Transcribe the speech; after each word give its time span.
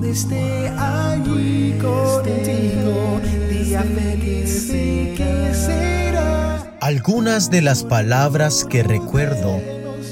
Allí 0.00 1.76
contigo, 1.80 3.20
que. 5.16 5.48
Algunas 6.80 7.50
de 7.50 7.62
las 7.62 7.82
palabras 7.82 8.64
que 8.64 8.84
recuerdo 8.84 9.60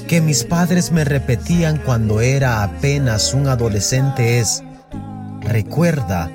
que 0.09 0.19
mis 0.19 0.43
padres 0.43 0.91
me 0.91 1.05
repetían 1.05 1.77
cuando 1.77 2.19
era 2.19 2.63
apenas 2.63 3.33
un 3.33 3.47
adolescente 3.47 4.39
es, 4.39 4.61
recuerda 5.39 6.29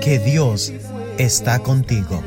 que 0.00 0.20
Dios 0.20 0.72
está 1.18 1.58
contigo. 1.58 2.22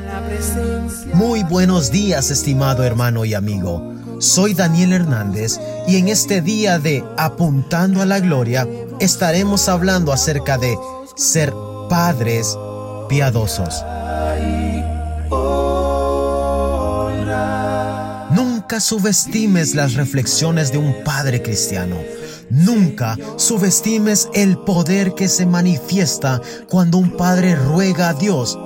Muy 1.13 1.43
buenos 1.43 1.89
días, 1.89 2.31
estimado 2.31 2.83
hermano 2.83 3.23
y 3.23 3.33
amigo. 3.33 3.93
Soy 4.19 4.53
Daniel 4.53 4.91
Hernández 4.91 5.57
y 5.87 5.95
en 5.95 6.09
este 6.09 6.41
día 6.41 6.79
de 6.79 7.05
Apuntando 7.17 8.01
a 8.01 8.05
la 8.05 8.19
Gloria 8.19 8.67
estaremos 8.99 9.69
hablando 9.69 10.11
acerca 10.11 10.57
de 10.57 10.77
ser 11.15 11.53
padres 11.89 12.57
piadosos. 13.07 13.83
Nunca 18.31 18.79
subestimes 18.79 19.73
las 19.75 19.95
reflexiones 19.95 20.71
de 20.71 20.77
un 20.77 21.03
padre 21.03 21.41
cristiano. 21.41 21.97
Nunca 22.49 23.17
subestimes 23.37 24.29
el 24.33 24.57
poder 24.57 25.13
que 25.13 25.27
se 25.27 25.45
manifiesta 25.45 26.41
cuando 26.69 26.97
un 26.97 27.17
padre 27.17 27.55
ruega 27.55 28.09
a 28.09 28.13
Dios 28.13 28.57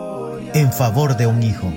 en 0.53 0.71
favor 0.71 1.17
de 1.17 1.27
un 1.27 1.41
hijo. 1.43 1.71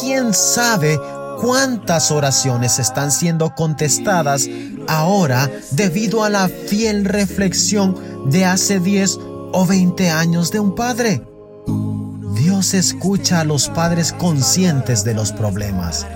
¿Quién 0.00 0.32
sabe 0.32 0.98
cuántas 1.40 2.10
oraciones 2.10 2.78
están 2.78 3.10
siendo 3.10 3.54
contestadas 3.54 4.48
ahora 4.88 5.50
debido 5.72 6.24
a 6.24 6.30
la 6.30 6.48
fiel 6.48 7.04
reflexión 7.04 7.96
de 8.26 8.44
hace 8.44 8.80
10 8.80 9.18
o 9.52 9.66
20 9.66 10.10
años 10.10 10.50
de 10.50 10.60
un 10.60 10.74
padre? 10.74 11.22
Dios 12.34 12.74
escucha 12.74 13.40
a 13.40 13.44
los 13.44 13.68
padres 13.68 14.12
conscientes 14.12 15.04
de 15.04 15.14
los 15.14 15.32
problemas. 15.32 16.06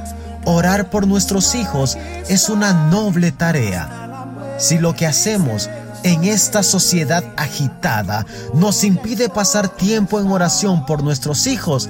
Orar 0.45 0.91
por 0.91 1.07
nuestros 1.07 1.55
hijos 1.55 1.97
es 2.29 2.49
una 2.49 2.89
noble 2.91 3.33
tarea. 3.33 4.57
Si 4.59 4.79
lo 4.79 4.95
que 4.95 5.07
hacemos 5.07 5.69
en 6.03 6.25
esta 6.25 6.63
sociedad 6.63 7.25
agitada 7.37 8.27
nos 8.55 8.85
impide 8.85 9.29
pasar 9.29 9.69
tiempo 9.69 10.21
en 10.21 10.29
oración 10.29 10.87
por 10.87 11.03
nuestros 11.03 11.47
hijos, 11.47 11.89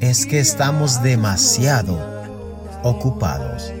es 0.00 0.26
que 0.26 0.38
estamos 0.38 1.02
demasiado 1.02 2.15
ocupados. 2.86 3.72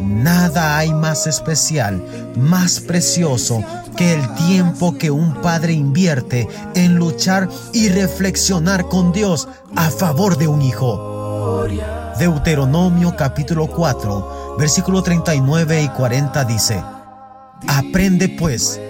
Nada 0.00 0.78
hay 0.78 0.92
más 0.92 1.26
especial, 1.26 2.02
más 2.36 2.80
precioso 2.80 3.62
que 3.96 4.14
el 4.14 4.34
tiempo 4.34 4.98
que 4.98 5.10
un 5.10 5.34
padre 5.34 5.72
invierte 5.74 6.48
en 6.74 6.96
luchar 6.96 7.48
y 7.72 7.88
reflexionar 7.88 8.88
con 8.88 9.12
Dios 9.12 9.48
a 9.76 9.90
favor 9.90 10.36
de 10.38 10.48
un 10.48 10.62
hijo. 10.62 11.66
Deuteronomio 12.18 13.14
capítulo 13.16 13.68
4, 13.68 14.56
versículo 14.58 15.02
39 15.02 15.82
y 15.82 15.88
40 15.88 16.44
dice, 16.44 16.82
Aprende 17.68 18.28
pues 18.28 18.80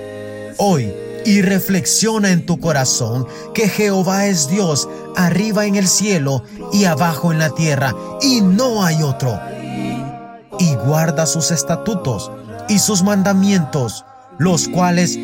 hoy 0.59 0.93
y 1.25 1.43
reflexiona 1.43 2.31
en 2.31 2.47
tu 2.47 2.59
corazón 2.59 3.27
que 3.55 3.69
Jehová 3.69 4.27
es 4.27 4.49
Dios 4.49 4.89
arriba 5.17 5.67
en 5.67 5.77
el 5.77 5.89
cielo 5.89 6.43
y 6.73 6.85
abajo 6.85 7.33
en 7.33 7.39
la 7.39 7.51
tierra, 7.51 7.95
y 8.21 8.41
no 8.41 8.85
hay 8.85 9.03
otro. 9.03 9.39
Y 10.59 10.75
guarda 10.87 11.27
sus 11.27 11.51
estatutos 11.51 12.31
y 12.69 12.79
sus 12.79 13.03
mandamientos, 13.03 14.05
los 14.39 14.69
cuales 14.69 15.19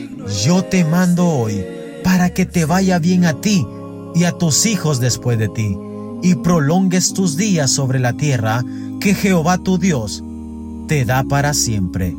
yo 0.45 0.63
te 0.63 0.85
mando 0.85 1.27
hoy, 1.29 1.65
para 2.05 2.31
que 2.31 2.47
te 2.47 2.65
vaya 2.65 2.99
bien 2.99 3.25
a 3.25 3.41
ti 3.41 3.67
y 4.15 4.25
a 4.25 4.33
tus 4.33 4.67
hijos 4.67 5.01
después 5.01 5.39
de 5.39 5.49
ti, 5.49 5.77
y 6.23 6.35
prolongues 6.37 7.13
tus 7.13 7.37
días 7.37 7.71
sobre 7.71 7.99
la 7.99 8.13
tierra 8.13 8.65
que 9.01 9.15
Jehová 9.15 9.59
tu 9.59 9.79
Dios 9.79 10.23
te 10.89 11.05
da 11.05 11.23
para 11.23 11.55
siempre. 11.55 12.17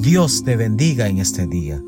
Dios 0.00 0.44
te 0.44 0.56
bendiga 0.56 1.08
en 1.08 1.18
este 1.18 1.46
día. 1.46 1.80